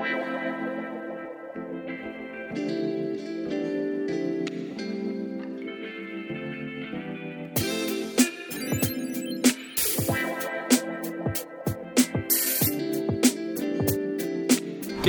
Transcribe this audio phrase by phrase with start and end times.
[0.00, 0.06] ¿Qué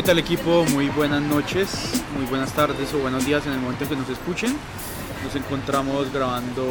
[0.04, 0.66] tal equipo?
[0.72, 4.10] Muy buenas noches, muy buenas tardes o buenos días en el momento en que nos
[4.10, 4.58] escuchen.
[5.24, 6.66] Nos encontramos grabando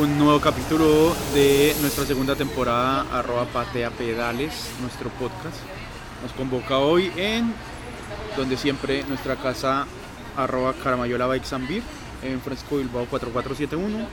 [0.00, 5.56] un nuevo capítulo de nuestra segunda temporada arroba patea pedales, nuestro podcast.
[6.26, 7.54] Nos convoca hoy en
[8.36, 9.86] donde siempre nuestra casa
[10.36, 11.84] arroba Caramayola Bikes and Beer
[12.20, 14.04] en Fresco Bilbao 4471.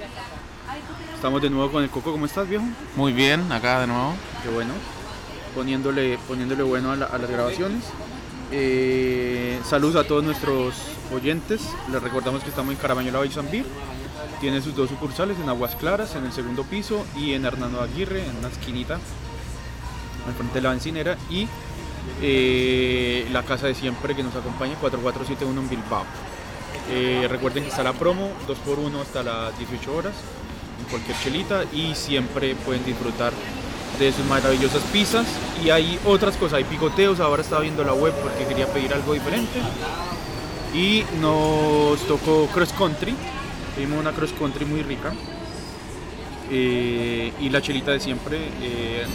[1.15, 2.65] Estamos de nuevo con el Coco, ¿cómo estás viejo?
[2.95, 4.13] Muy bien, acá de nuevo.
[4.43, 4.73] Qué bueno.
[5.55, 7.83] Poniéndole, poniéndole bueno a, la- a las grabaciones.
[8.51, 10.75] Eh, saludos a todos nuestros
[11.11, 11.61] oyentes.
[11.91, 13.65] Les recordamos que estamos en Caramañola Bikes and Beer.
[14.39, 18.23] Tiene sus dos sucursales en Aguas Claras, en el segundo piso, y en Hernando Aguirre,
[18.27, 18.99] en una esquinita,
[20.27, 21.17] al frente de la bencinera.
[21.31, 21.47] Y
[22.21, 26.05] eh, la casa de siempre que nos acompaña, 4471 en Bilbao.
[26.89, 30.13] Eh, recuerden que está la promo, 2x1 hasta las 18 horas,
[30.79, 33.31] en cualquier chelita, y siempre pueden disfrutar
[33.99, 35.27] de sus maravillosas pizzas.
[35.63, 39.13] Y hay otras cosas, hay picoteos, ahora estaba viendo la web porque quería pedir algo
[39.13, 39.59] diferente.
[40.73, 43.13] Y nos tocó cross country,
[43.75, 45.13] pedimos una cross country muy rica.
[46.51, 49.05] Eh, y la chelita de siempre, eh,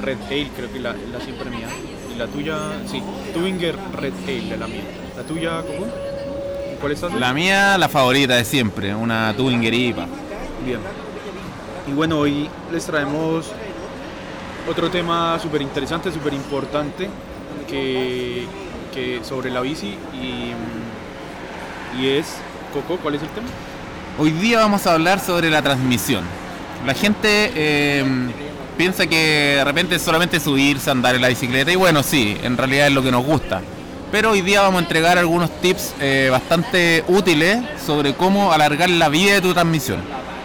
[0.00, 1.68] Red Ale, creo que la, la siempre mía.
[2.14, 2.56] Y la tuya,
[2.86, 3.02] sí,
[3.34, 4.82] Twinger Red Ale, la mía.
[5.16, 5.86] ¿La tuya, Coco?
[6.80, 7.12] ¿Cuál estás?
[7.14, 10.06] La mía, la favorita de siempre, una Twinger IPA.
[10.64, 10.80] Bien.
[11.88, 13.50] Y bueno, hoy les traemos
[14.68, 17.08] otro tema súper interesante, súper importante,
[17.68, 18.46] que,
[18.94, 20.52] que sobre la bici y,
[22.00, 22.36] y es,
[22.72, 23.48] Coco, ¿cuál es el tema?
[24.18, 26.24] Hoy día vamos a hablar sobre la transmisión.
[26.86, 28.04] La gente eh,
[28.80, 32.56] piensa que de repente es solamente subirse, andar en la bicicleta y bueno, sí, en
[32.56, 33.60] realidad es lo que nos gusta.
[34.10, 39.10] Pero hoy día vamos a entregar algunos tips eh, bastante útiles sobre cómo alargar la
[39.10, 40.00] vida de tu transmisión.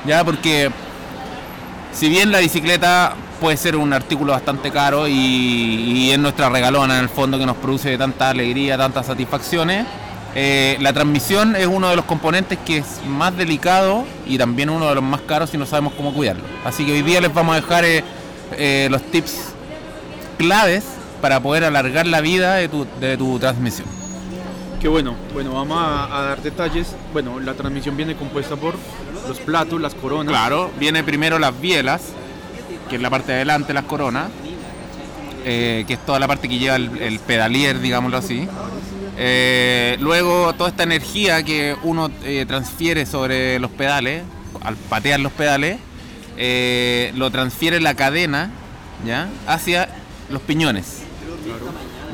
[0.06, 0.70] Ya, porque
[1.94, 7.04] si bien la bicicleta puede ser un artículo bastante caro y, es nuestra regalona en
[7.04, 9.86] el fondo que nos produce tanta alegría, tantas satisfacciones,
[10.38, 14.90] eh, la transmisión es uno de los componentes que es más delicado y también uno
[14.90, 16.44] de los más caros si no sabemos cómo cuidarlo.
[16.66, 18.04] Así que hoy día les vamos a dejar eh,
[18.54, 19.54] eh, los tips
[20.38, 20.84] claves
[21.22, 23.88] para poder alargar la vida de tu, de tu transmisión.
[24.80, 26.96] Que bueno, bueno, vamos a, a dar detalles.
[27.14, 28.76] Bueno, la transmisión viene compuesta por
[29.28, 30.32] los platos, las coronas.
[30.32, 32.02] Claro, viene primero las bielas,
[32.90, 34.30] que es la parte de adelante, las coronas,
[35.46, 38.48] eh, que es toda la parte que lleva el, el pedalier, digámoslo así.
[39.18, 44.24] Eh, luego toda esta energía que uno eh, transfiere sobre los pedales,
[44.62, 45.80] al patear los pedales,
[46.38, 48.52] eh, lo transfiere la cadena
[49.06, 49.30] ¿ya?
[49.48, 49.90] hacia
[50.30, 51.04] los piñones.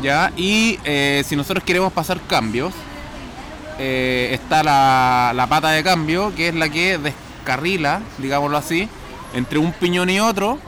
[0.02, 0.32] ¿ya?
[0.36, 2.74] Y eh, si nosotros queremos pasar cambios,
[3.80, 8.88] eh, está la, la pata de cambio, que es la que descarrila, digámoslo así,
[9.34, 10.60] entre un piñón y otro,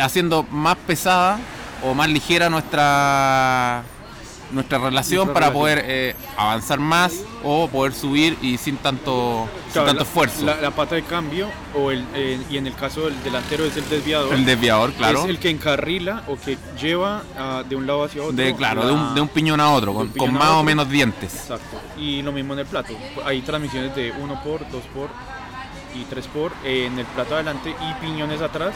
[0.00, 1.38] haciendo más pesada
[1.84, 3.84] o más ligera nuestra
[4.52, 5.60] nuestra relación Nuestra para relación.
[5.60, 10.44] poder eh, avanzar más o poder subir y sin tanto, sin Claro, tanto la- esfuerzo.
[10.44, 13.76] La, la pata de cambio, o el, eh, y en el caso del delantero es
[13.76, 14.34] el desviador.
[14.34, 15.20] el desviador, claro.
[15.24, 18.32] Es el que encarrila o que lleva ah, de un lado hacia otro.
[18.36, 20.52] de, claro, de la- un, de un piñón a otro, de con, con más o
[20.54, 20.64] otro.
[20.64, 21.34] menos dientes.
[21.34, 21.80] Exacto.
[21.98, 22.94] Y lo mismo en el plato.
[23.24, 25.08] Hay transmisiones de 1 por, 2 por
[25.94, 28.74] y 3 por eh, en el plato adelante y piñones atrás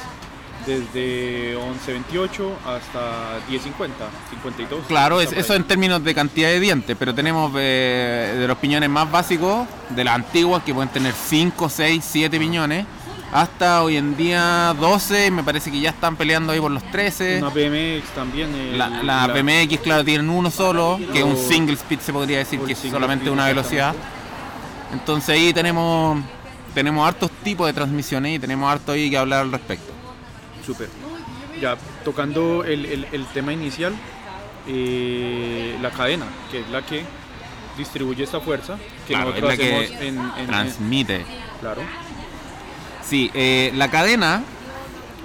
[0.67, 3.89] desde 11.28 hasta 10.50,
[4.31, 4.87] 52.
[4.87, 8.89] Claro, es, eso en términos de cantidad de dientes, pero tenemos eh, de los piñones
[8.89, 12.87] más básicos, de las antiguas que pueden tener 5, 6, 7 piñones,
[13.33, 17.39] hasta hoy en día 12, me parece que ya están peleando ahí por los 13.
[17.39, 18.55] Una BMX también.
[18.55, 22.39] eh, La, la BMX, claro, tienen uno solo, que es un single speed, se podría
[22.39, 23.95] decir, que el es solamente una velocidad.
[24.93, 26.23] Entonces ahí tenemos
[26.75, 29.94] tenemos hartos tipos de transmisiones y tenemos harto ahí que hablar al respecto.
[30.65, 30.89] Súper.
[31.61, 33.95] Ya tocando el, el- el tema inicial,
[34.67, 37.05] eh, la cadena, que es la que
[37.77, 41.25] distribuye esta fuerza, que Claro, es la que hacemos en, en- en- Transmite.
[41.61, 41.83] Claro.
[43.09, 44.43] Sí, eh, la cadena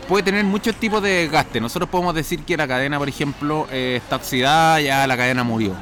[0.07, 1.61] puede tener muchos tipos de desgaste.
[1.61, 5.73] Nosotros podemos decir que la cadena, por ejemplo, eh, está oxidada, ya la cadena murió.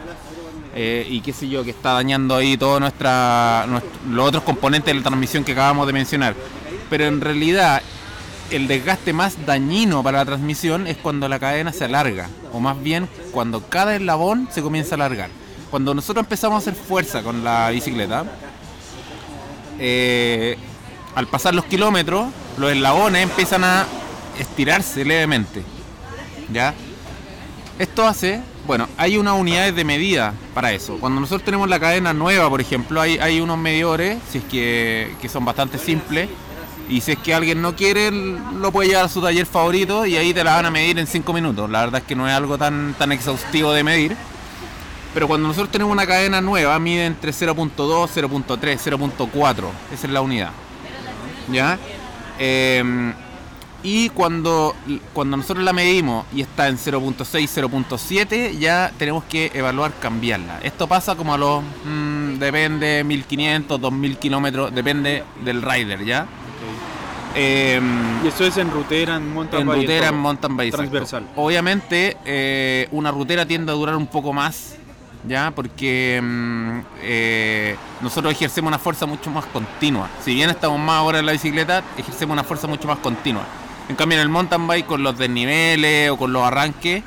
[0.76, 4.94] Eh, y qué sé yo, que está dañando ahí todos nuestra, nuestro- los otros componentes
[4.94, 6.36] de la transmisión que acabamos de mencionar.
[6.90, 7.82] Pero en realidad,
[8.52, 12.82] el desgaste más dañino para la transmisión es cuando la cadena se alarga, o más
[12.82, 15.30] bien cuando cada eslabón se comienza a alargar.
[15.70, 18.26] Cuando nosotros empezamos a hacer fuerza con la bicicleta,
[19.80, 20.58] eh,
[21.16, 22.28] al pasar los kilómetros,
[22.58, 23.86] los eslabones empiezan a
[24.40, 25.64] estirarse levemente.
[26.52, 26.74] ¿Ya?
[27.80, 30.98] Esto hace, bueno, hay unas unidades de medida para eso.
[31.00, 35.44] Cuando nosotros tenemos la cadena nueva, por ejemplo, hay, unos medidores, si es que son
[35.44, 36.30] bastante simples,
[36.90, 40.16] y si es que alguien no quiere, lo puede llevar a su taller favorito y
[40.16, 41.70] ahí te la van a medir en 5 minutos.
[41.70, 44.16] La verdad es que no es algo tan, tan exhaustivo de medir.
[45.14, 49.64] Pero cuando nosotros tenemos una cadena nueva, mide entre 0.2, 0.3, 0.4.
[49.92, 50.52] Esa es la unidad.
[51.52, 51.78] ¿Ya?
[52.40, 53.14] Em,
[53.84, 54.76] y cuando,
[55.14, 60.60] cuando nosotros la medimos y está en 0.6, 0.7, ya tenemos que evaluar cambiarla.
[60.62, 66.28] Esto pasa como a los, mm, depende, 1500, 2000 kilómetros, depende del rider, ¿ya?
[67.40, 69.82] Em, y esto es en rutera, en mountain en bike.
[69.82, 70.74] rutera, en mountain bike.
[70.74, 71.22] Transversal.
[71.24, 71.42] exacto.
[71.42, 74.76] Obviamente, eh, una rutera tiende a durar un poco más,
[75.28, 75.52] ¿ya?
[75.52, 80.10] Porque mm, eh, nosotros ejercemos una fuerza mucho más continua.
[80.24, 83.44] Si bien estamos más ahora en la bicicleta, ejercemos una fuerza mucho más continua.
[83.88, 87.04] En cambio, en el mountain bike, con los desniveles o con los arranques,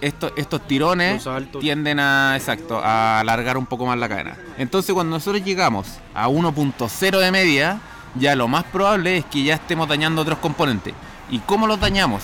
[0.00, 1.22] estos, estos tirones
[1.60, 4.38] tienden a, exacto, a alargar un poco más la cadena.
[4.56, 7.80] Entonces, cuando nosotros llegamos a 1.0 de media,
[8.14, 10.94] ya lo más probable es que ya estemos dañando otros componentes.
[11.30, 12.22] ¿Y cómo los dañamos?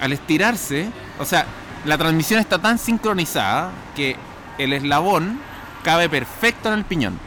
[0.00, 1.46] Al estirarse, o sea,
[1.84, 4.16] la transmisión está tan sincronizada que
[4.58, 5.40] el eslabón
[5.82, 7.18] cabe perfecto en el piñón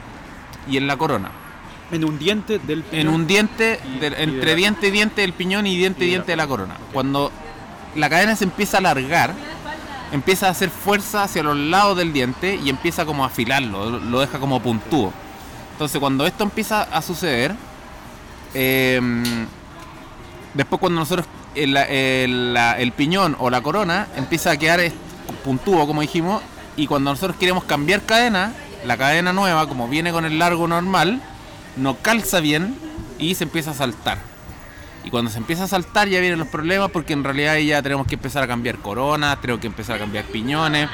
[0.69, 1.31] y en la corona.
[1.91, 5.21] En un diente del En un diente, Y- del- y de entre diente y diente
[5.21, 6.75] del piñón y diente y y de la diente de la corona.
[6.93, 7.31] Cuando
[7.95, 9.33] la cadena se empieza a alargar,
[10.11, 13.99] empieza a hacer fuerza hacia los lados del diente y empieza como a afilarlo, lo-
[13.99, 15.11] lo deja como puntúo.
[15.79, 17.55] Entonces cuando esto empieza a suceder,
[18.53, 19.23] em,
[20.53, 24.81] después cuando nosotros el, piñón o la corona empieza a quedar
[25.41, 26.41] puntúo, como dijimos,
[26.75, 28.51] y cuando nosotros queremos cambiar cadena,
[28.85, 31.21] la cadena nueva, como viene con el largo normal,
[31.77, 32.75] no calza bien
[33.17, 34.17] y se empieza a saltar.
[35.05, 38.05] Y cuando se empieza a saltar ya vienen los problemas porque en realidad ya tenemos
[38.05, 40.89] que empezar a cambiar coronas, tenemos que empezar a cambiar piñones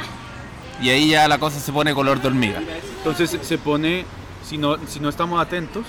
[0.80, 2.62] y ahí ya la cosa se pone color de hormiga.
[3.00, 4.06] Entonces se pone,
[4.48, 5.86] si no, si no estamos atentos,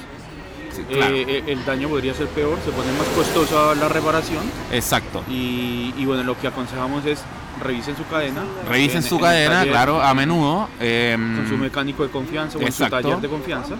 [0.74, 1.14] Sí, claro.
[1.14, 4.42] eh, eh, el daño podría ser peor, se pone más costosa la reparación
[4.72, 5.22] Exacto.
[5.28, 7.20] y, y bueno, lo que aconsejamos es
[7.62, 8.42] revisen su cadena.
[8.68, 10.68] Revisen en- su en cadena, taller, claro, a menudo.
[10.78, 13.08] em, Con su mecánico de confianza o en su Exacto.
[13.08, 13.74] taller de confianza.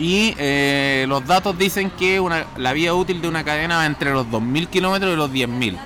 [0.00, 4.12] y eh, los datos dicen que una- la vida útil de una cadena va entre
[4.12, 5.76] los 2.000 kilómetros y los 10.000.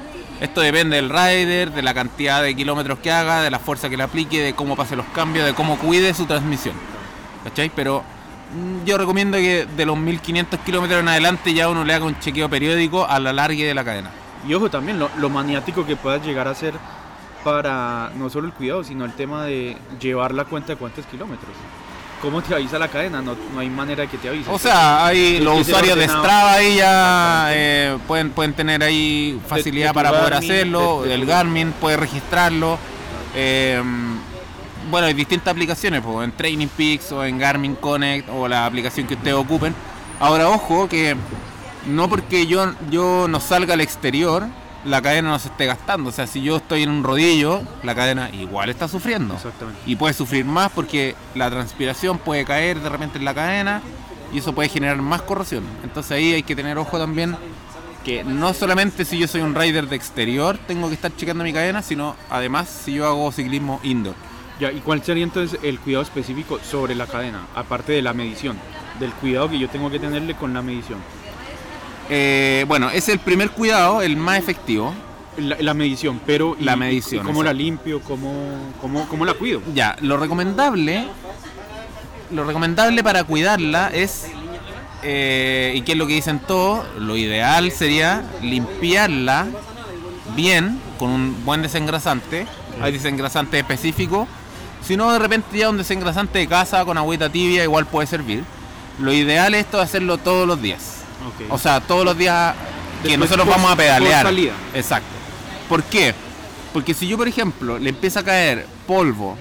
[0.40, 3.96] Esto depende del rider, de la cantidad de kilómetros que haga, de la fuerza que
[3.96, 6.74] le aplique, de cómo pase los cambios, de cómo cuide su transmisión.
[7.44, 7.70] ¿Cachai?
[7.74, 8.04] Pero
[8.84, 12.48] yo recomiendo que de los 1.500 kilómetros en adelante ya uno le haga un chequeo
[12.48, 14.10] periódico a la largue de la cadena.
[14.46, 16.74] Y ojo también lo, lo maniático que puedas llegar a ser
[17.44, 21.50] para no solo el cuidado, sino el tema de llevar la cuenta de cuántos kilómetros.
[22.20, 23.20] ¿Cómo te avisa la cadena?
[23.20, 24.48] No, no hay manera de que te avise.
[24.48, 26.04] O sea, hay los usuarios de.
[26.06, 31.14] Strava ahí ya eh, pueden, pueden tener ahí facilidad de para poder Garmin, hacerlo, de-
[31.14, 32.78] el Garmin puede registrarlo.
[33.34, 33.82] eh,
[34.92, 39.06] bueno, hay distintas aplicaciones, pues, en Training Peaks o en Garmin Connect o la aplicación
[39.06, 39.74] que ustedes ocupen.
[40.20, 41.16] Ahora, ojo que
[41.86, 44.46] no porque yo, yo no salga al exterior,
[44.84, 46.10] la cadena no se esté gastando.
[46.10, 49.80] O sea, si yo estoy en un rodillo, la cadena igual está sufriendo Exactamente.
[49.86, 53.80] y puede sufrir más porque la transpiración puede caer de repente en la cadena
[54.30, 55.64] y eso puede generar más corrosión.
[55.84, 57.34] Entonces ahí hay que tener ojo también
[58.04, 61.52] que no solamente si yo soy un rider de exterior tengo que estar checando mi
[61.54, 64.16] cadena, sino además si yo hago ciclismo indoor.
[64.60, 67.46] Ya, ¿y cuál sería entonces el cuidado específico sobre la cadena?
[67.54, 68.56] Aparte de la medición,
[69.00, 70.98] del cuidado que yo tengo que tenerle con la medición.
[72.10, 74.92] Eh, bueno, es el primer cuidado, el más efectivo.
[75.38, 77.64] La, la medición, pero ¿y- La y medición, ¿Cómo la exacto.
[77.64, 78.00] limpio?
[78.02, 78.32] ¿Cómo,
[78.82, 79.62] cómo, cómo la cuido?
[79.74, 81.06] Ya, lo recomendable,
[82.30, 84.26] lo recomendable para cuidarla es,
[85.02, 89.46] eh, y que es lo que dicen todos, lo ideal sería limpiarla
[90.36, 92.46] bien con un buen desengrasante.
[92.82, 94.28] Hay desengrasante específico.
[94.86, 98.44] Si no, de repente ya un desengrasante de casa con agüita tibia igual puede servir.
[98.98, 101.02] Lo ideal es esto de hacerlo todos los días.
[101.26, 101.52] Ok.
[101.52, 102.54] O sea, todos los días
[103.02, 104.24] que Después, nosotros vamos a pedalear.
[104.26, 104.52] salida.
[104.74, 105.08] Exacto.
[105.68, 106.14] ¿Por qué?
[106.72, 109.36] Porque si yo, por ejemplo, le empieza a caer polvo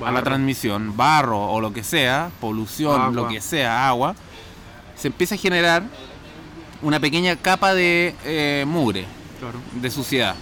[0.00, 0.24] a la Barro.
[0.24, 3.12] transmisión, barro o lo que sea, polución, Agua.
[3.12, 4.14] lo que sea, agua,
[4.96, 5.82] se empieza a generar
[6.82, 9.06] una pequeña capa de eh, mugre,
[9.40, 9.60] Claro.
[9.80, 10.34] de suciedad.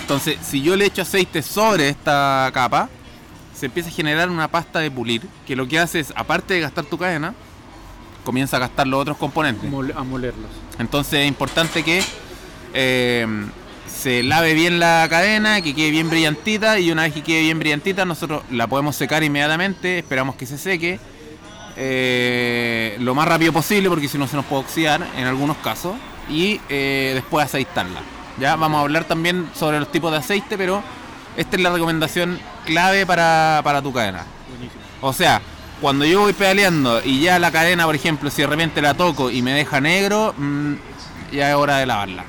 [0.00, 2.88] Entonces, si yo le echo aceite sobre esta capa,
[3.58, 6.60] se empieza a generar una pasta de pulir, que lo que hace es, aparte de
[6.60, 7.34] gastar tu cadena,
[8.24, 9.68] comienza a gastar los otros componentes.
[9.96, 10.50] A molerlos.
[10.78, 12.02] Entonces es importante que
[12.72, 13.26] eh,
[13.86, 17.58] se lave bien la cadena, que quede bien brillantita y una vez que quede bien
[17.58, 21.00] brillantita nosotros la podemos secar inmediatamente, esperamos que se seque
[21.76, 25.96] eh, lo más rápido posible porque si no se nos puede oxidar en algunos casos
[26.28, 28.00] y eh, después aceitarla.
[28.38, 30.80] Ya vamos a hablar también sobre los tipos de aceite, pero
[31.38, 34.24] Esta es la recomendación clave para, para tu cadena.
[35.00, 35.40] O sea,
[35.80, 39.30] cuando yo voy pedaleando y ya la cadena, por ejemplo, si de repente la toco
[39.30, 40.74] y me deja negro, mm,
[41.32, 42.24] ya es hora de lavarla.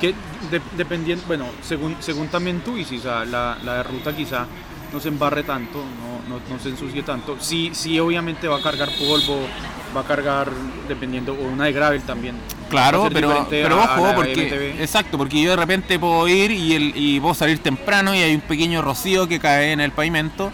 [0.00, 0.08] Que
[0.50, 4.46] de- dependiendo, bueno, según, según también tú o sea, la, la de ruta quizá
[4.92, 7.36] no se embarre tanto, no, no, no se ensucie tanto.
[7.40, 9.46] Sí, sí, obviamente va a cargar polvo,
[9.96, 10.48] va a cargar,
[10.88, 12.36] dependiendo, o una de gravel también.
[12.70, 17.20] Claro, pero, pero ojo, porque exacto, porque yo de repente puedo ir y, el, y
[17.20, 20.52] puedo salir temprano y hay un pequeño rocío que cae en el pavimento.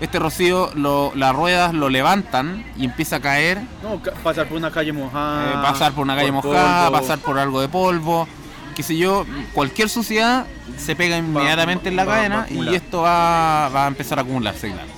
[0.00, 4.70] Este rocío, lo- las ruedas lo levantan y empieza a caer, No, pasar por una
[4.70, 5.50] calle mojada.
[5.50, 7.00] eh, pasar por una calle por mojada, polvo.
[7.00, 8.28] pasar por algo de polvo,
[8.76, 13.68] qué sé yo, cualquier suciedad se pega inmediatamente en la va- cadena y esto va,
[13.70, 14.88] va a empezar a acumularse, claro.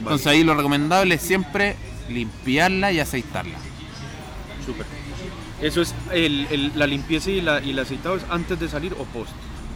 [0.00, 1.76] Entonces ahí lo recomendable es siempre
[2.08, 3.58] limpiarla y aceitarla.
[4.64, 4.86] Súper.
[5.60, 8.92] Eso es el, el- la limpieza y, la, y el aceitado es antes de salir
[8.98, 9.30] o post.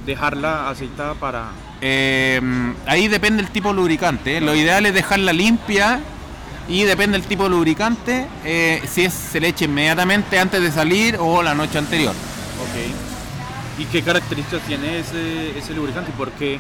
[0.07, 1.51] Dejarla aceitada para.
[1.81, 2.41] Eh,
[2.87, 4.37] ahí depende el tipo de lubricante.
[4.39, 4.41] ¿eh?
[4.41, 6.01] Lo ideal es dejarla limpia
[6.69, 8.27] y depende del tipo de lubricante.
[8.45, 12.13] eh, si es, se le echa inmediatamente antes de salir o la noche anterior.
[12.13, 13.81] Ok.
[13.81, 16.11] ¿Y qué características tiene ese, ese lubricante?
[16.13, 16.59] ¿Y por qué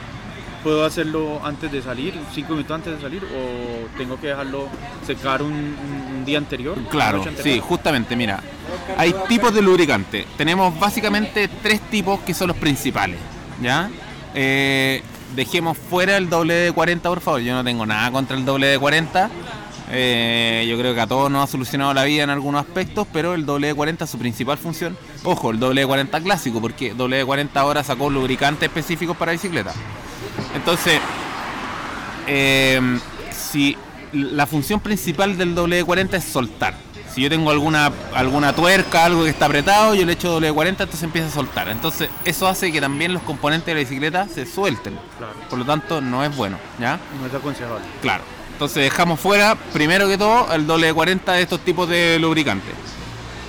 [0.62, 4.68] puedo hacerlo antes de salir, cinco minutos antes de salir, o tengo que dejarlo
[5.06, 6.76] secar un, un- un día anterior?
[6.90, 8.40] Claro, sí, justamente, mira.
[8.96, 10.26] Hay tipos de lubricante.
[10.36, 13.18] Tenemos básicamente tres tipos que son los principales.
[13.60, 13.90] ¿Ya?
[14.34, 15.02] Eh,
[15.36, 17.40] dejemos fuera el WD-40, por favor.
[17.40, 19.28] Yo no tengo nada contra el WD-40.
[19.94, 23.34] Eh, yo creo que a todos nos ha solucionado la vida en algunos aspectos, pero
[23.34, 29.16] el WD-40 su principal función, ojo, el WD-40 clásico, porque WD-40 ahora sacó lubricantes específicos
[29.16, 29.72] para bicicleta.
[30.62, 31.00] Entonces,
[32.28, 32.80] eh,
[33.32, 33.76] si
[34.12, 36.74] la función principal del WD-40 es soltar.
[37.12, 41.02] Si yo tengo alguna alguna tuerca, algo que está apretado, yo le echo W40, entonces
[41.02, 41.68] empieza a soltar.
[41.68, 44.96] Entonces eso hace que también los componentes de la bicicleta se suelten.
[45.18, 45.32] Claro.
[45.50, 47.00] Por lo tanto, no es bueno, ¿ya?
[47.20, 47.84] No es aconsejable.
[48.00, 48.22] Claro.
[48.52, 52.74] Entonces dejamos fuera, primero que todo, el W40 de estos tipos de lubricantes.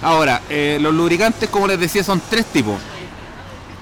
[0.02, 2.82] Ahora, eh, los lubricantes, como les decía, son tres tipos.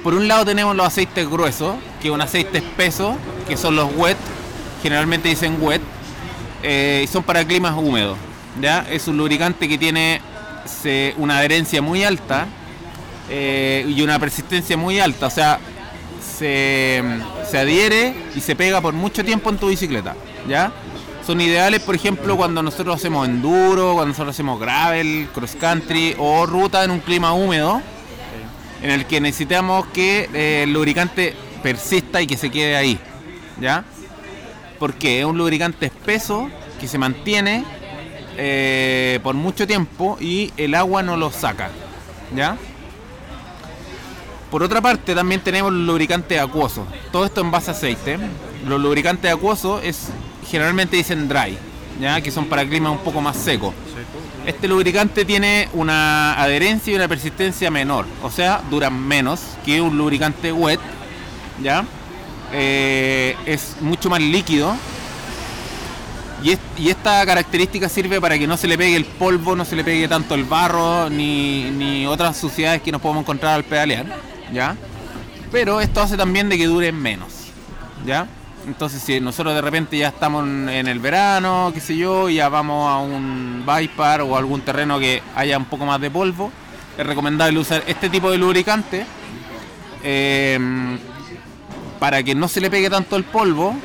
[0.03, 3.15] Por un lado tenemos los aceites gruesos, que un aceite espeso,
[3.47, 4.17] que son los wet,
[4.81, 5.81] generalmente dicen wet,
[6.63, 8.17] eh, son para climas húmedos.
[8.59, 8.85] ¿ya?
[8.89, 10.21] Es un lubricante que tiene
[11.17, 12.47] una adherencia muy alta
[13.29, 15.59] eh, y una persistencia muy alta, o sea,
[16.37, 17.03] se,
[17.49, 20.15] se adhiere y se pega por mucho tiempo en tu bicicleta.
[20.47, 20.71] ¿ya?
[21.25, 26.45] Son ideales, por ejemplo, cuando nosotros hacemos enduro, cuando nosotros hacemos gravel, cross country o
[26.45, 27.81] ruta en un clima húmedo
[28.81, 32.99] en el que necesitamos que eh, el lubricante persista y que se quede ahí.
[33.59, 33.83] ¿Ya?
[34.79, 36.49] Porque es un lubricante espeso
[36.79, 37.63] que se mantiene
[38.37, 41.69] eh, por mucho tiempo y el agua no lo saca.
[42.35, 42.57] ¿Ya?
[44.49, 46.85] Por otra parte, también tenemos los lubricantes acuosos.
[47.11, 48.17] Todo esto en base a aceite.
[48.67, 50.09] Los lubricantes acuosos es
[50.49, 51.57] generalmente dicen dry,
[51.99, 52.19] ¿ya?
[52.19, 53.73] que son para climas un poco más secos.
[54.45, 59.97] Este lubricante tiene una adherencia y una persistencia menor, o sea, duran menos que un
[59.97, 60.79] lubricante wet,
[61.61, 61.85] ¿ya?
[62.53, 64.75] Eh, es mucho más líquido
[66.43, 69.63] y, es- y esta característica sirve para que no se le pegue el polvo, no
[69.63, 74.05] se le pegue tanto el barro ni, otras suciedades que nos podemos encontrar al pedalear,
[74.51, 74.75] ¿ya?
[75.51, 77.31] Pero esto hace también de que dure menos,
[78.05, 78.27] ¿ya?
[78.67, 82.89] Entonces si nosotros de repente ya estamos en el verano, qué sé yo, ya vamos
[82.91, 86.51] a un bypass o algún terreno que haya un poco más de polvo,
[86.97, 89.05] es recomendable usar este tipo de lubricante
[90.03, 90.97] eh,
[92.01, 93.75] para que no se le pegue tanto el polvo,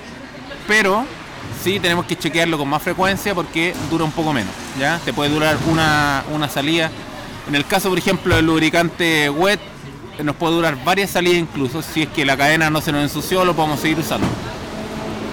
[0.67, 1.05] pero
[1.63, 4.99] sí tenemos que chequearlo con más frecuencia porque dura un poco menos, ¿ya?
[5.05, 6.91] Te puede durar una, una salida.
[7.47, 9.61] En el caso, por ejemplo, del lubricante wet,
[10.25, 11.83] nos puede durar varias salidas incluso.
[11.83, 14.27] Si es que la cadena no se nos ensució, lo podemos seguir usando.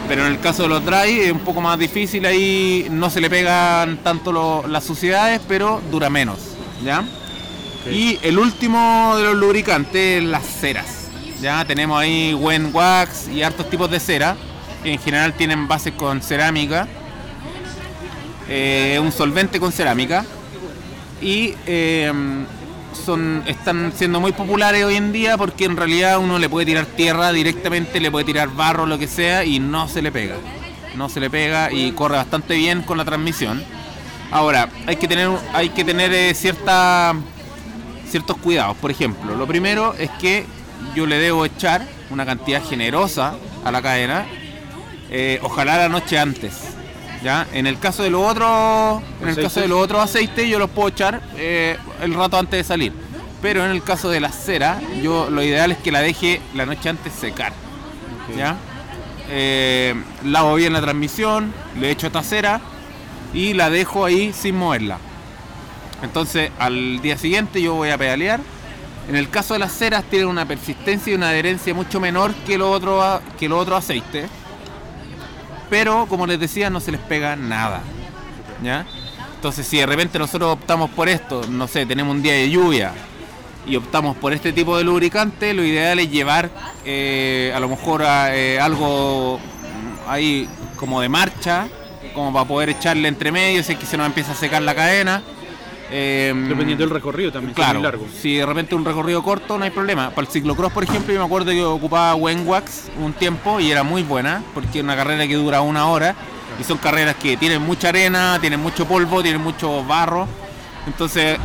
[0.09, 3.21] Pero en el caso de los dry es un poco más difícil, ahí no se
[3.21, 6.37] le pegan tanto lo- las suciedades, pero dura menos,
[6.83, 7.05] ¿ya?
[7.89, 11.02] Y el último de los lubricantes, las ceras.
[11.43, 14.37] Ya tenemos ahí Wen Wax y hartos tipos de cera,
[14.85, 16.87] en general tienen bases con cerámica,
[18.47, 20.23] eh, un solvente con cerámica
[21.21, 22.13] y eh,
[22.93, 26.85] son están siendo muy populares hoy en día porque en realidad uno le puede tirar
[26.85, 30.37] tierra directamente, le puede tirar barro, lo que sea y no se le pega.
[30.95, 33.61] No se le pega y corre bastante bien con la transmisión.
[34.31, 37.13] Ahora, hay que tener hay que tener eh, cierta
[38.07, 38.77] ciertos cuidados.
[38.77, 40.45] Por ejemplo, lo primero es que
[40.95, 44.25] yo le debo echar una cantidad generosa a la cadena,
[45.09, 46.53] eh, ojalá la noche antes.
[47.23, 47.47] ¿ya?
[47.53, 49.43] En el caso de los otros, en el ¿Aceites?
[49.43, 52.93] caso de los otros aceites, yo los puedo echar eh, el rato antes de salir.
[53.41, 56.65] Pero en el caso de la cera, yo lo ideal es que la deje la
[56.65, 57.51] noche antes secar.
[58.37, 58.55] ¿ya?
[59.29, 62.61] Eh, lavo bien la transmisión, le echo esta cera
[63.33, 64.97] y la dejo ahí sin moverla.
[66.03, 68.39] Entonces al día siguiente yo voy a pedalear.
[69.09, 72.57] En el caso de las ceras tienen una persistencia y una adherencia mucho menor que
[72.57, 74.29] los otros que los otros aceites.
[75.69, 77.81] Pero como les decía no se les pega nada.
[78.63, 78.85] ¿Ya?
[79.35, 82.93] Entonces si de repente nosotros optamos por esto, no sé, tenemos un día de lluvia
[83.65, 86.49] y optamos por este tipo de lubricante, lo ideal es llevar
[86.85, 89.39] eh, a lo mejor eh, algo
[90.07, 91.67] ahí como de marcha,
[92.13, 94.75] como para poder echarle entre medio, si es que se nos empieza a secar la
[94.75, 95.23] cadena.
[95.91, 98.07] Eh, Dependiendo del recorrido también, claro, muy largo.
[98.19, 100.09] si de repente un recorrido corto no hay problema.
[100.09, 103.83] Para el ciclocross, por ejemplo, yo me acuerdo que ocupaba Wenwax un tiempo y era
[103.83, 106.15] muy buena, porque es una carrera que dura una hora
[106.59, 110.27] y son carreras que tienen mucha arena, tienen mucho polvo, tienen mucho barro.
[110.87, 111.37] Entonces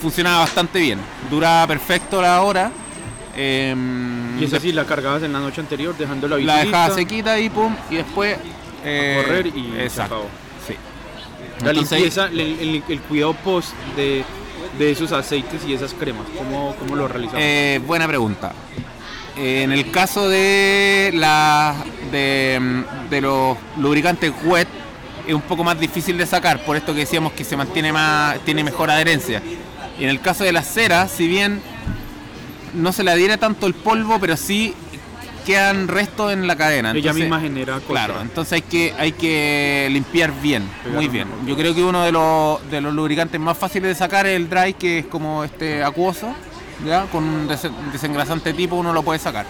[0.00, 0.98] funcionaba bastante bien.
[1.30, 2.70] Duraba perfecto la hora.
[3.36, 3.74] Eh,
[4.38, 6.64] Y es así, la cargabas en la noche anterior, dejando la la bicicleta.
[6.66, 8.36] dejaba sequita y pum, y después
[8.84, 10.26] eh, correr y exacto.
[11.64, 14.24] La limpieza, el, el- el cuidado post de,
[14.78, 17.40] de esos aceites y esas cremas, ¿cómo, cómo lo realizamos?
[17.42, 18.52] Eh, buena pregunta.
[19.36, 21.74] En el caso de la
[22.12, 24.68] de, de los lubricantes wet
[25.26, 28.38] es un poco más difícil de sacar, por esto que decíamos que se mantiene más,
[28.44, 29.42] tiene mejor adherencia.
[29.98, 31.60] Y en el caso de las ceras, si bien
[32.74, 34.74] no se le adhiere tanto el polvo, pero sí
[35.44, 36.90] quedan restos en la cadena.
[36.90, 37.86] Ella Entonces- misma genera cosas.
[37.88, 41.28] Claro, entonces hay que, hay que limpiar bien, Pegar muy bien.
[41.46, 44.48] Yo creo que uno de los, de los lubricantes más fáciles de sacar es el
[44.48, 46.34] dry, que es como este acuoso,
[46.86, 47.02] ¿ya?
[47.12, 49.46] Con un des- desengrasante tipo uno lo puede sacar.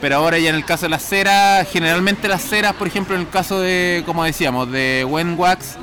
[0.00, 3.22] Pero ahora ya en el caso de las ceras, generalmente las ceras, por ejemplo, en
[3.22, 5.76] el caso de, como decíamos, de Wenwax,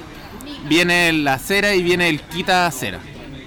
[0.68, 3.00] viene la cera y viene el quita cera,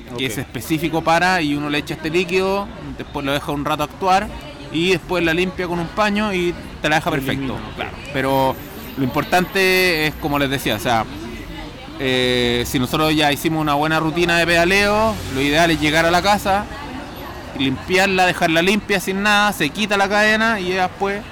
[0.08, 0.30] que Ok.
[0.32, 2.66] es específico para, y uno le echa este líquido,
[2.98, 4.26] después lo deja un rato actuar,
[4.74, 6.52] y después la limpia con un paño y
[6.82, 7.56] te la deja perfecto.
[7.76, 7.92] Claro.
[8.12, 8.54] Pero
[8.98, 11.04] lo importante es, como les decía, o sea,
[12.00, 16.10] eh, si nosotros ya hicimos una buena rutina de pedaleo, lo ideal es llegar a
[16.10, 16.66] la casa,
[17.56, 21.22] limpiarla, dejarla limpia sin nada, se quita la cadena y después,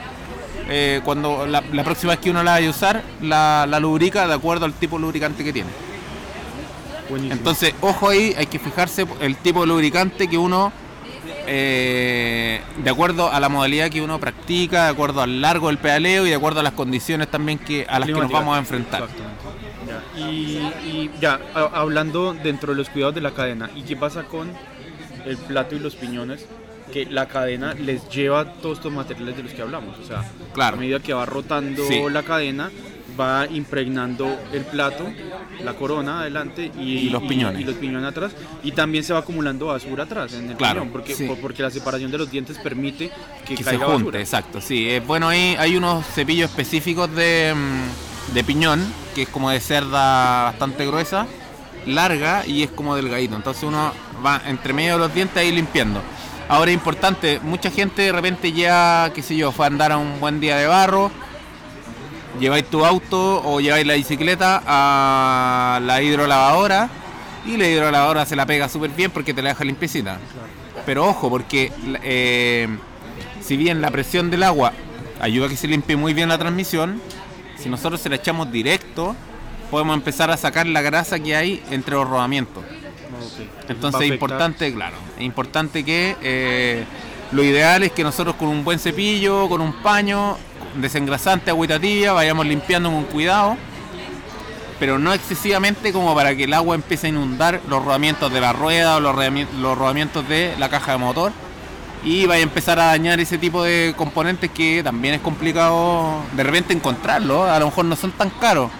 [0.68, 4.26] eh, cuando la, la próxima vez que uno la vaya a usar, la, la lubrica
[4.28, 5.70] de acuerdo al tipo de lubricante que tiene.
[7.10, 7.34] Buenísimo.
[7.34, 10.72] Entonces, ojo ahí, hay que fijarse el tipo de lubricante que uno,
[11.46, 16.26] eh, de acuerdo a la modalidad que uno practica, de acuerdo al largo del pedaleo
[16.26, 19.06] y de acuerdo a las condiciones también que a las que nos vamos a enfrentar.
[19.86, 20.20] Ya.
[20.20, 24.50] Y, y ya, hablando dentro de los cuidados de la cadena, ¿y qué pasa con
[25.26, 26.46] el plato y los piñones?
[26.92, 29.98] Que la cadena les lleva todos estos materiales de los que hablamos.
[29.98, 30.76] O sea, Claro.
[30.76, 32.00] a medida que va rotando Sí.
[32.10, 32.70] la cadena,
[33.18, 35.04] va impregnando el plato,
[35.62, 37.60] la corona adelante y, Y los piñones.
[37.60, 38.32] Y, los piñones atrás.
[38.62, 41.28] Y también se va acumulando basura atrás en el Claro, piñón, porque, sí.
[41.40, 43.10] porque la separación de los dientes permite
[43.46, 44.20] que, que se caiga junte, basura.
[44.20, 44.88] exacto, sí.
[44.88, 48.80] Es bueno ahí hay unos cepillos específicos de, mm, de piñón,
[49.14, 51.26] que es como de cerda bastante gruesa,
[51.86, 53.36] larga y es como delgadito.
[53.36, 53.92] Entonces uno
[54.24, 56.00] va entre medio de los dientes ahí limpiando.
[56.48, 59.96] Ahora es importante, mucha gente de repente ya, qué sé yo, fue a andar a
[59.96, 61.10] un buen día de barro,
[62.38, 66.88] lleváis tu auto o lleváis la bicicleta a la hidrolavadora
[67.44, 70.18] y la hidrolavadora se la pega súper bien porque te la deja limpiecita.
[70.86, 72.68] Pero ojo, porque eh,
[73.40, 74.72] si bien la presión del agua
[75.20, 77.00] ayuda a que se limpie muy bien la transmisión,
[77.56, 79.14] si nosotros se la echamos directo,
[79.70, 82.64] podemos empezar a sacar la grasa que hay entre los rodamientos.
[83.68, 86.84] Entonces es importante, claro, es importante que eh,
[87.30, 90.36] lo ideal es que nosotros con un buen cepillo, con un paño,
[90.74, 93.56] desengrasante, agüita tibia, vayamos limpiando con cuidado,
[94.78, 98.52] pero no excesivamente como para que el agua empiece a inundar los rodamientos de la
[98.52, 101.32] rueda o los rodamientos de la caja de motor
[102.04, 106.42] y vaya a empezar a dañar ese tipo de componentes que también es complicado de
[106.42, 108.70] repente encontrarlos, a lo mejor no son tan caros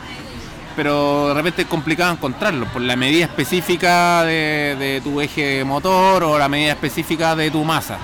[0.75, 6.25] pero de repente es complicado encontrarlo por la medida específica de, de tu eje motor
[6.25, 7.99] o la medida específica de tu masa.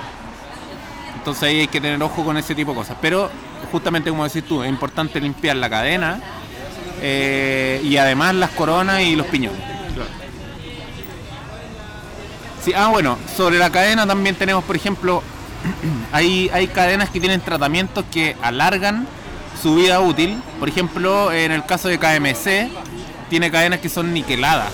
[1.18, 2.96] Entonces ahí hay que tener ojo con ese tipo de cosas.
[3.00, 3.30] Pero
[3.70, 6.20] justamente como decís tú, es importante limpiar la cadena
[7.02, 9.60] eh, y además las coronas y los piñones.
[9.94, 10.10] Claro.
[12.64, 15.22] Sí, ah, bueno, sobre la cadena también tenemos, por ejemplo,
[16.12, 19.06] hay, hay cadenas que tienen tratamientos que alargan
[19.60, 20.40] su vida útil.
[20.58, 22.70] Por ejemplo, en el caso de KMC,
[23.28, 24.72] tiene cadenas que son niqueladas,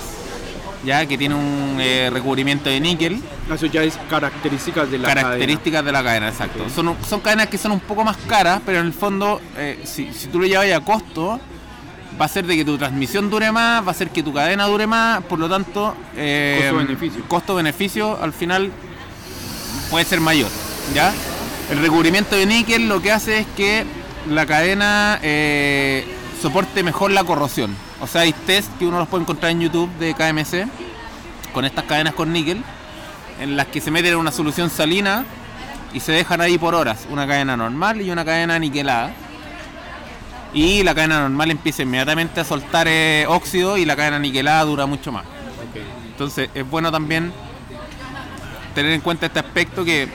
[0.85, 5.85] ya que tiene un eh, recubrimiento de níquel, Eso ya es características de la características
[5.85, 6.65] de la cadena, exacto.
[6.75, 10.13] Son, son cadenas que son un poco más caras, pero en el fondo, eh, si,
[10.13, 11.39] si tú lo llevas a costo,
[12.21, 14.67] va a ser de que tu transmisión dure más, va a ser que tu cadena
[14.67, 17.25] dure más, por lo tanto, eh, Costo-beneficio.
[17.29, 18.71] costo-beneficio al final
[19.91, 20.49] puede ser mayor,
[20.95, 21.13] ¿ya?
[21.71, 23.85] El recubrimiento de níquel lo que hace es que
[24.31, 26.07] la cadena eh,
[26.41, 27.75] soporte mejor la corrosión.
[28.01, 30.69] O sea, hay test que uno los puede encontrar en YouTube de KMC
[31.53, 32.63] con estas cadenas con níquel,
[33.41, 35.25] en las que se meten en una solución salina
[35.93, 39.13] y se dejan ahí por horas, una cadena normal y una cadena niquelada.
[40.53, 44.87] Y la cadena normal empieza inmediatamente a soltar eh, óxido y la cadena niquelada dura
[44.87, 45.25] mucho más.
[46.07, 47.33] Entonces es bueno también
[48.75, 50.09] tener en cuenta este aspecto que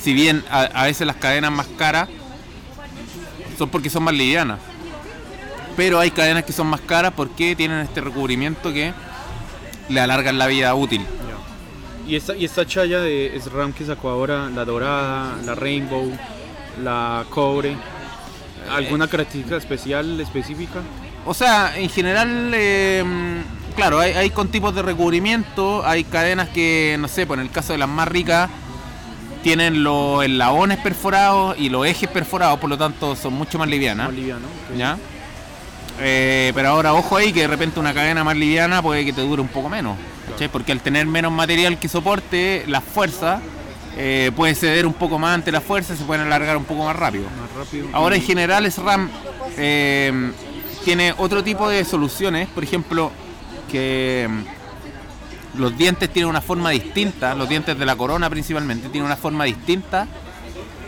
[0.00, 2.08] si bien a, a veces las cadenas más caras
[3.58, 4.58] son porque son más livianas,
[5.76, 8.92] pero hay cadenas que son más caras porque tienen este recubrimiento que
[9.88, 11.06] le alargan la vida útil.
[12.06, 16.10] Y esta, y esta chaya de SRAM que sacó ahora, la dorada, la rainbow,
[16.82, 17.76] la cobre,
[18.70, 20.80] ¿alguna característica especial, específica?
[21.24, 23.04] O sea, en general, eh,
[23.76, 27.52] claro, hay, hay con tipos de recubrimiento, hay cadenas que, no sé, pues en el
[27.52, 28.50] caso de las más ricas,
[29.42, 34.06] tienen los eslabones perforados y los ejes perforados, por lo tanto son mucho más livianas.
[34.06, 34.46] Más liviano.
[34.76, 34.98] ¿ya?
[36.00, 39.20] Eh, pero ahora ojo ahí que de repente una cadena más liviana puede que te
[39.20, 39.96] dure un poco menos.
[40.50, 43.40] Porque al tener menos material que soporte, la fuerza
[43.96, 46.84] eh, puede ceder un poco más ante la fuerza y se pueden alargar un poco
[46.84, 47.24] más rápido.
[47.24, 47.88] Más rápido.
[47.92, 49.10] Ahora en general SRAM
[49.56, 50.32] eh,
[50.84, 53.12] tiene otro tipo de soluciones, por ejemplo,
[53.70, 59.06] que mm, los dientes tienen una forma distinta, los dientes de la corona principalmente tienen
[59.06, 60.08] una forma distinta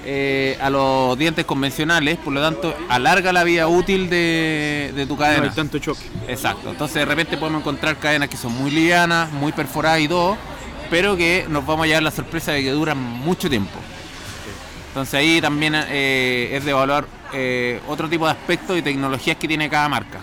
[0.05, 5.17] eh, a los dientes convencionales, por lo tanto alarga la vida útil de, de tu
[5.17, 5.55] no hay cadena.
[5.55, 6.03] tanto choque.
[6.29, 10.37] Exacto, entonces de repente podemos encontrar cadenas que son muy livianas, muy perforadas y todo,
[10.91, 13.79] pero que nos vamos a llevar la sorpresa de que duran mucho tiempo.
[14.89, 19.49] Entonces ahí también eh, es de evaluar eh, otro tipo de aspectos y tecnologías que
[19.49, 20.21] tiene cada marca.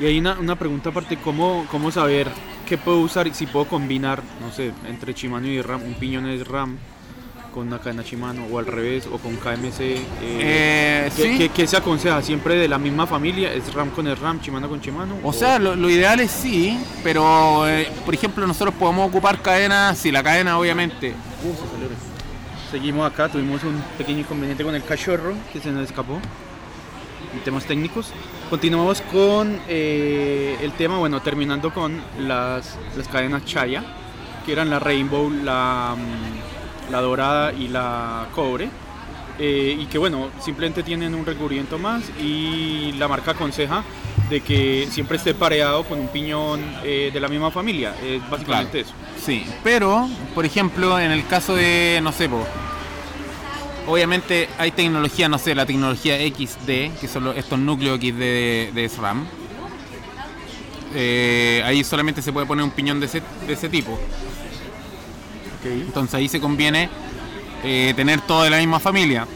[0.00, 2.28] Y hay una, una pregunta aparte, ¿cómo, ¿cómo saber
[2.66, 6.26] qué puedo usar y si puedo combinar, no sé, entre Shimano y RAM, un piñón
[6.26, 6.78] es RAM
[7.54, 9.80] con una cadena Shimano o al revés o con KMC?
[9.80, 11.38] eh, Eh, ¿qué, sí.
[11.38, 12.20] qué- qué se aconseja?
[12.20, 13.52] ¿Siempre de la misma familia?
[13.52, 15.14] ¿Es RAM con el RAM, Shimano con Shimano?
[15.22, 19.96] O sea, lo, lo ideal es sí, pero eh, por ejemplo nosotros podemos ocupar cadenas,
[19.96, 21.10] si la cadena obviamente...
[21.44, 21.94] Uh, se salió re-
[22.72, 26.18] Seguimos acá, tuvimos un pequeño inconveniente con el cachorro que se nos escapó.
[27.32, 28.08] En temas técnicos.
[28.50, 33.84] Continuamos con eh, el tema, bueno, terminando con las, las cadenas Chaya,
[34.44, 36.53] que eran la Rainbow, la, mm,
[36.90, 38.68] la dorada y la cobre.
[39.38, 43.82] eh, y que bueno, simplemente tienen un recubrimiento más y la marca aconseja
[44.30, 47.94] de que siempre esté pareado con un piñón eh, de la misma familia.
[48.00, 48.92] Es básicamente eso.
[49.20, 52.46] Sí, pero, por ejemplo, en el caso de, no sé, po,
[53.88, 58.70] obviamente hay tecnología, no sé, la tecnología XD, que son los- estos núcleos XD de,
[58.72, 59.26] de SRAM.
[60.94, 63.98] Eh, ahí solamente se puede poner un piñón de ese, de ese tipo.
[65.72, 66.88] Entonces ahí se conviene
[67.62, 69.26] eh, tener todo de la misma familia.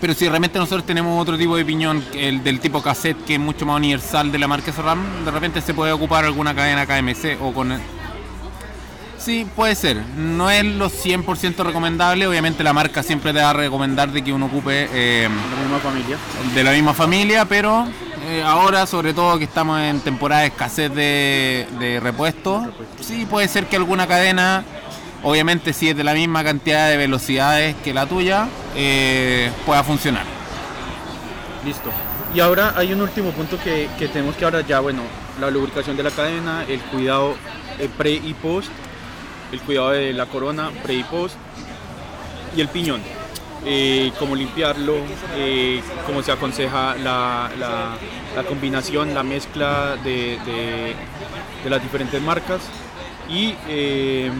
[0.00, 3.40] Pero si realmente nosotros tenemos otro tipo de piñón, el del tipo cassette, que es
[3.40, 7.40] mucho más universal de la marca SRAM, de repente se puede ocupar alguna cadena KMC
[7.42, 7.76] o con...
[9.18, 9.96] Sí, puede ser.
[10.16, 12.26] No es lo 100% recomendable.
[12.28, 15.78] Obviamente la marca siempre te va a recomendar de que uno ocupe eh, La misma
[15.80, 16.16] familia.
[16.54, 17.88] de la misma familia, pero
[18.28, 22.68] eh, ahora, sobre todo que estamos en temporada de escasez de, de repuestos,
[23.00, 24.64] sí puede ser que alguna cadena,
[25.22, 30.24] obviamente si es de la misma cantidad de velocidades que la tuya, eh, pueda funcionar.
[31.64, 31.90] Listo.
[32.34, 35.02] Y ahora hay un último punto que, que tenemos que hablar ya, bueno,
[35.40, 37.34] la lubricación de la cadena, el cuidado
[37.78, 38.68] eh, pre y post,
[39.52, 41.36] el cuidado de la corona pre y post
[42.56, 43.00] y el piñón.
[43.64, 44.98] Eh, cómo limpiarlo,
[45.36, 50.94] eh, cómo se aconseja la, la- combinación, la mezcla de, de-
[51.64, 52.60] de las diferentes marcas
[53.28, 54.30] y eh,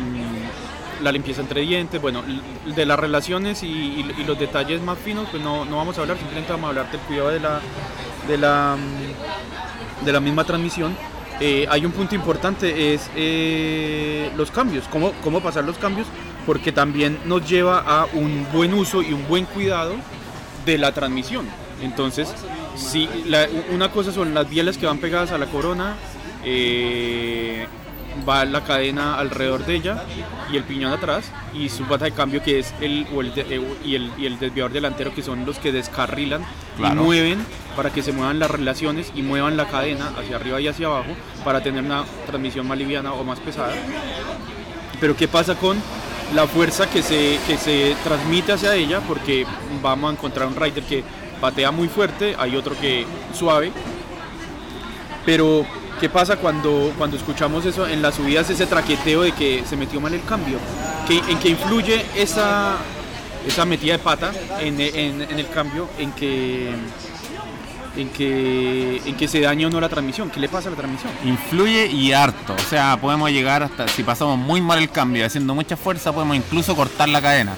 [1.01, 2.23] la limpieza entre dientes, bueno,
[2.67, 6.03] de las relaciones y, y- y los detalles más finos, pues no, no vamos a
[6.03, 7.61] hablar, simplemente vamos a hablar del cuidado de la,
[8.27, 10.97] de la, mm, de la misma transmisión.
[11.41, 16.07] Eh, hay un punto importante, es eh, los cambios, cómo, cómo pasar los cambios,
[16.47, 19.95] porque también nos lleva a un buen uso y un buen cuidado
[20.67, 21.47] de la transmisión.
[21.81, 22.29] Entonces,
[22.75, 23.09] si
[23.73, 25.95] una cosa son las bielas que van pegadas a la corona,
[26.45, 27.67] eh,
[28.27, 30.03] va la cadena alrededor de ella
[30.53, 33.43] y el piñón atrás y su pata de cambio que es el, o el de-
[33.57, 36.43] eh, y, el y el desviador delantero que son los que descarrilan
[36.77, 37.01] Claro.
[37.01, 37.45] y mueven
[37.77, 41.11] para que se muevan las relaciones y muevan la cadena hacia arriba y hacia abajo
[41.45, 43.73] para tener una transmisión más liviana o más pesada.
[45.01, 45.77] Pero ¿qué pasa con
[46.35, 49.01] la fuerza que se, que se transmite hacia ella?
[49.07, 49.47] Porque
[49.83, 51.03] vamos a encontrar un rider que
[51.41, 53.73] patea muy fuerte, hay otro que suave.
[55.29, 55.67] Pero
[56.01, 60.01] ¿qué pasa cuando, cuando escuchamos eso en las subidas, ese traqueteo de que se metió
[60.01, 60.57] mal el cambio?
[61.07, 62.77] ¿Qué- ¿En qué influye esa,
[63.47, 66.71] esa metida de pata en, en- el cambio en que,
[67.95, 70.31] en, que, en que se daña o no la transmisión.
[70.31, 71.13] ¿Qué le pasa a la transmisión?
[71.27, 72.55] Influye y harto.
[72.55, 76.39] O sea, podemos llegar hasta, si pasamos muy mal el cambio haciendo mucha fuerza, podemos
[76.39, 77.55] incluso cortar la cadena.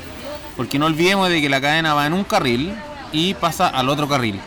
[0.56, 2.74] Porque no olvidemos de que la cadena va en un carril
[3.12, 4.40] y pasa al otro carril.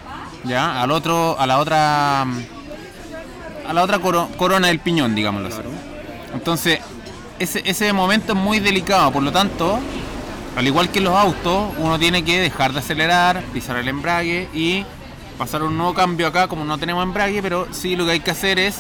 [0.43, 0.81] ¿Ya?
[0.81, 2.25] Al otro, a la otra.
[3.67, 5.58] A la otra coro- corona del piñón, digámoslo así.
[6.34, 6.80] Entonces,
[7.39, 9.80] ese, ese momento es muy delicado, por lo tanto,
[10.56, 14.47] al igual que en los autos, uno tiene que dejar de acelerar, pisar el embrague
[14.54, 14.86] y
[15.38, 18.32] pasar un nuevo cambio acá, como no tenemos embrague, pero sí lo que hay que
[18.32, 18.78] hacer es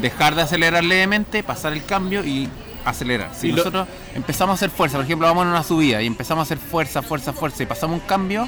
[0.00, 2.48] dejar de acelerar levemente, pasar el cambio y
[2.84, 3.30] acelerar.
[3.34, 6.06] Si Y lo- nosotros empezamos a hacer fuerza, por ejemplo, vamos en una subida y
[6.06, 8.46] empezamos a hacer fuerza, fuerza, fuerza y pasamos un cambio,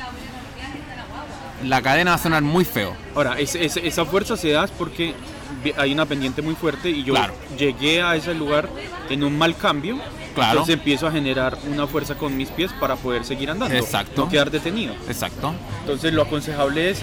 [1.64, 2.94] la cadena va a sonar muy feo.
[3.14, 5.14] Ahora, es- es- esa fuerza se da porque
[5.76, 7.34] hay una pendiente muy fuerte y yo Claro.
[7.58, 8.68] llegué a ese lugar
[9.10, 9.98] en un mal cambio.
[10.34, 10.50] Claro.
[10.52, 13.74] Entonces empiezo a generar una fuerza con mis pies para poder seguir andando.
[13.74, 14.24] Exacto.
[14.24, 14.94] No quedar detenido.
[15.08, 15.54] Exacto.
[15.80, 17.00] Entonces lo aconsejable es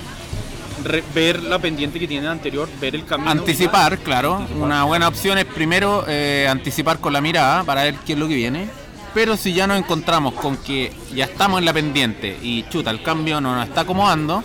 [0.84, 3.32] re- ver la pendiente que tiene anterior, ver el camino.
[3.32, 4.36] Anticipar, claro.
[4.36, 4.64] Anticipar.
[4.64, 8.28] Una buena opción es primero eh, anticipar con la mirada para ver qué es lo
[8.28, 8.68] que viene.
[9.16, 13.02] Pero si ya nos encontramos con que ya estamos en la pendiente y chuta, el
[13.04, 14.44] cambio no nos está acomodando,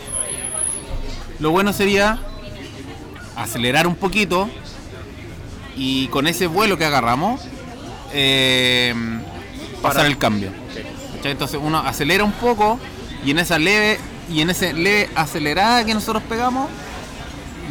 [1.41, 2.19] lo bueno sería
[3.39, 4.49] acelerar un poquito
[5.77, 7.41] y con ese vuelo que agarramos,
[8.13, 8.95] eh,
[9.83, 10.51] pasar el cambio.
[11.17, 11.33] ¿Cachai?
[11.33, 12.79] Entonces uno acelera un poco
[13.25, 13.99] y en esa leve
[14.31, 16.69] y en ese leve acelerada que nosotros pegamos,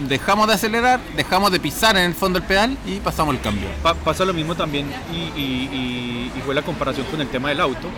[0.07, 3.67] dejamos de acelerar, dejamos de pisar en el fondo del pedal y pasamos el cambio.
[3.83, 7.49] Pa- pasa lo mismo también y, y- y- y fue la comparación con el tema
[7.49, 7.89] del auto.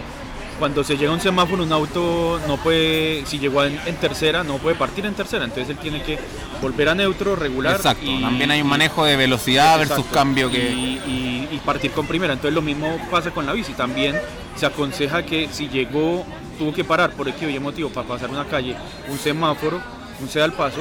[0.59, 4.43] Cuando se llega a un semáforo, un auto no puede, si llegó en, en tercera,
[4.43, 6.19] no puede partir en tercera, entonces él tiene que
[6.61, 7.77] volver a neutro, regular.
[7.77, 8.05] Exacto.
[8.05, 12.05] y- También hay un manejo de velocidad versus cambio que y, y- y partir con
[12.07, 12.33] primera.
[12.33, 13.71] Entonces lo mismo pasa con la bici.
[13.73, 14.19] También
[14.57, 16.25] se aconseja que si llegó,
[16.57, 18.75] tuvo que parar por X o Y motivo para pasar una calle,
[19.07, 19.81] un semáforo,
[20.21, 20.79] un ceda al paso,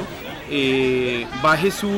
[0.50, 1.88] eh, baje su,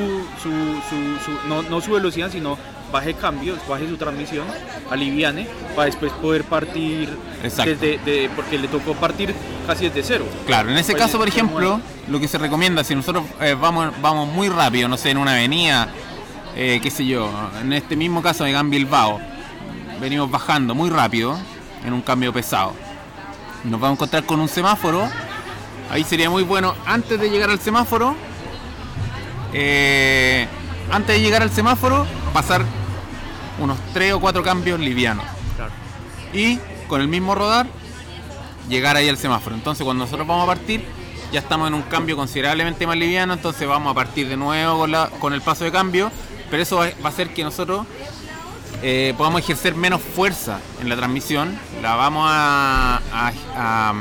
[0.42, 2.58] su, su- su- no, no su velocidad, sino
[2.92, 4.46] baje cambios, baje su transmisión,
[4.90, 7.08] aliviane, para después poder partir
[7.42, 7.70] Exacto.
[7.70, 9.34] desde, de- porque le tocó partir
[9.66, 10.24] casi desde cero.
[10.46, 13.92] Claro, en ese Oye, caso, por ejemplo, lo que se recomienda, si nosotros eh, vamos,
[14.02, 15.88] vamos muy rápido, no sé, en una avenida,
[16.56, 19.20] eh, qué sé yo, en este mismo caso de Gran Bilbao,
[20.00, 21.38] venimos bajando muy rápido
[21.86, 22.72] en un cambio pesado.
[23.64, 25.08] Nos vamos a encontrar con un semáforo.
[25.90, 28.14] Ahí sería muy bueno, antes de llegar al semáforo,
[29.52, 30.46] eh,
[30.90, 32.64] antes de llegar al semáforo, pasar
[33.60, 35.24] unos 3 o 4 cambios livianos
[35.56, 35.72] Claro.
[36.32, 37.66] y con el mismo rodar
[38.68, 39.54] llegar ahí al semáforo.
[39.56, 40.84] Entonces cuando nosotros vamos a partir
[41.32, 44.90] ya estamos en un cambio considerablemente más liviano, entonces vamos a partir de nuevo con,
[44.90, 46.10] la- con el paso de cambio,
[46.50, 47.86] pero eso va, va a hacer que nosotros
[48.82, 53.94] eh, podamos ejercer menos fuerza en la transmisión, la vamos a, a- a-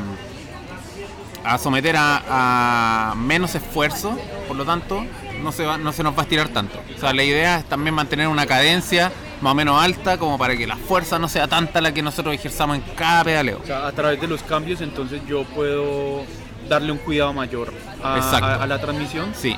[1.44, 4.18] a someter a, a menos esfuerzo,
[4.48, 5.06] por lo tanto
[5.44, 6.80] no se, va- no se nos va a estirar tanto.
[6.96, 10.56] O sea, la idea es también mantener una cadencia más o menos alta como para
[10.58, 13.60] que la fuerza no sea tanta la que nosotros ejerzamos en cada pedaleo.
[13.64, 16.24] O sea, a través de los cambios, entonces yo puedo
[16.68, 17.74] darle un cuidado mayor
[18.04, 19.56] a, a- a la transmisión Sí,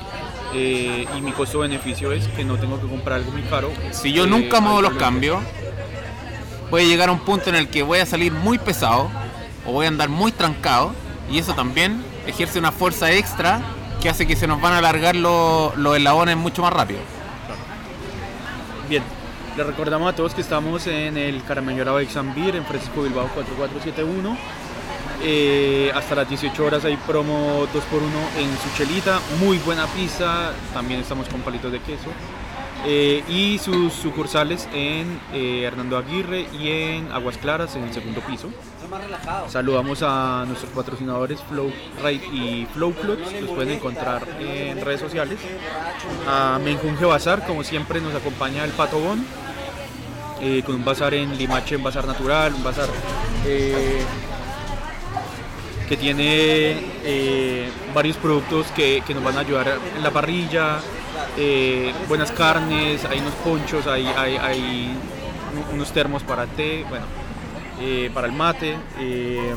[0.54, 3.70] eh, y mi costo-beneficio es que no tengo que comprar algo muy caro.
[3.90, 5.40] si yo Eh, nunca muevo los cambios,
[6.70, 9.10] puede llegar a un punto en el que voy a salir muy pesado
[9.66, 10.94] o voy a andar muy trancado
[11.30, 13.60] y eso también ejerce una fuerza extra
[14.00, 17.00] que hace que se nos van a alargar los, los eslabones mucho más rápido.
[18.88, 19.02] Bien,
[19.56, 21.42] les recordamos a todos que estamos en el
[22.16, 24.36] and Beer en Francisco Bilbao 4471.
[25.24, 31.00] Eh, hasta las 18 horas hay promo 2x1 en su chelita, muy buena pizza, también
[31.00, 32.10] estamos con palitos de queso.
[32.84, 38.20] Eh, y sus sucursales en eh, Hernando Aguirre y en Aguas Claras en el segundo
[38.22, 38.50] piso.
[39.48, 45.38] Saludamos a nuestros patrocinadores Flow Ride y Flow Clubs, los pueden encontrar en redes sociales.
[46.28, 49.24] A Menjunje Bazar, como siempre nos acompaña el Pato Bon,
[50.40, 52.88] eh, con un bazar en Limache, un bazar natural, un bazar
[55.88, 60.80] que tiene varios productos que, que nos van a ayudar en la parrilla,
[61.36, 64.90] eh, buenas carnes, hay unos ponchos, hay, hay, hay
[65.72, 67.04] unos termos para té, bueno,
[67.80, 68.76] eh, para el mate.
[68.98, 69.54] eh,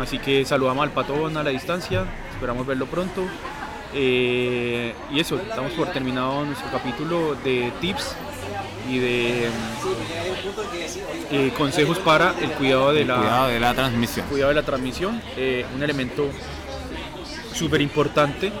[0.00, 3.22] así que saludamos al patón a la distancia, esperamos verlo pronto.
[3.94, 8.16] Y eso, damos por terminado nuestro capítulo de tips
[8.90, 9.48] y de
[11.30, 14.26] eh, consejos para el cuidado de la, Cuidado de la transmisión.
[14.26, 16.28] cuidado de la transmisión, eh, un elemento
[17.52, 18.52] súper importante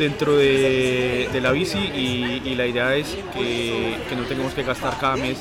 [0.00, 5.38] dentro de, la bici y, la idea es que, no tengamos que gastar cada mes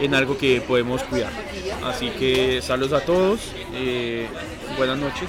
[0.00, 1.30] en algo que podemos cuidar.
[1.84, 4.26] Así que saludos a todos, eh,
[4.76, 5.28] buenas noches.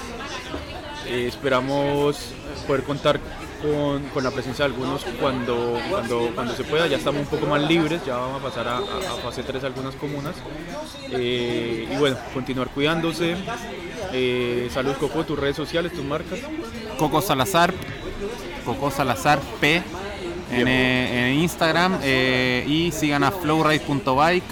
[1.08, 2.34] Eh, esperamos
[2.66, 3.20] poder contar
[3.62, 6.88] con, la presencia de algunos cuando, cuando, cuando se pueda.
[6.88, 8.82] Ya estamos un poco más libres, ya vamos a pasar a,
[9.22, 10.36] fase 3 algunas comunas.
[11.12, 13.36] Eh, y bueno, continuar cuidándose.
[14.72, 16.40] Saludos Coco, tus redes sociales, tus marcas.
[16.98, 17.74] Coco Salazar,
[18.66, 19.82] Coco Salazar P
[20.52, 24.44] en, eh, Instagram eh, y sigan a flowride.bike,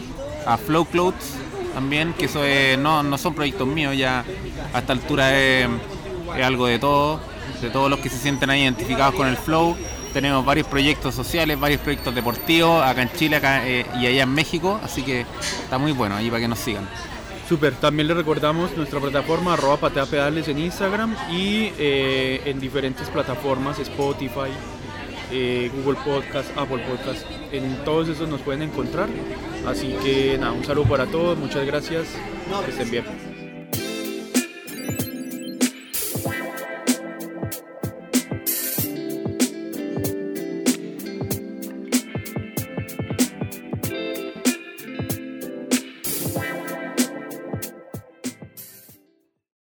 [0.46, 1.36] a Flowclothes
[1.74, 4.24] también, que eso es, no, no son proyectos míos, ya
[4.74, 5.68] a esta altura es,
[6.44, 7.20] algo de todo,
[7.62, 9.76] de todos los que se sienten ahí identificados con el flow.
[10.14, 14.34] Tenemos varios proyectos sociales, varios proyectos deportivos acá en Chile acá, eh, y allá en
[14.34, 15.26] México, así que
[15.64, 16.88] está muy bueno ahí para que nos sigan.
[17.48, 23.10] Super, también les recordamos nuestra plataforma arroba patea pedales en Instagram y eh, en diferentes
[23.10, 24.50] plataformas, Spotify,
[25.32, 29.10] eh, Google Podcast, Apple Podcast, en todos esos nos pueden encontrar.
[29.68, 32.08] Así que nada, un saludo para todos, muchas gracias,
[32.66, 33.33] que estén bien.